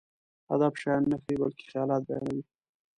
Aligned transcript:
ادب 0.53 0.73
شيان 0.81 1.01
نه 1.11 1.17
ښيي، 1.23 1.35
بلکې 1.41 1.65
خيالات 1.71 2.01
بيانوي. 2.07 2.43